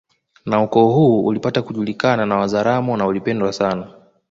Na 0.45 0.61
ukoo 0.63 0.87
huu 0.93 1.25
ulipata 1.25 1.61
kujulikana 1.61 2.25
na 2.25 2.35
Wazaramo 2.35 2.97
na 2.97 3.05
ulipendwa 3.07 3.53
sana 3.53 3.91